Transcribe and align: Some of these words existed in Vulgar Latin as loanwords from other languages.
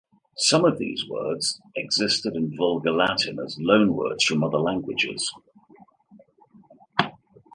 Some 0.37 0.65
of 0.65 0.79
these 0.79 1.07
words 1.07 1.61
existed 1.75 2.35
in 2.35 2.57
Vulgar 2.57 2.89
Latin 2.89 3.37
as 3.37 3.59
loanwords 3.59 4.23
from 4.23 4.43
other 4.43 4.57
languages. 4.57 5.31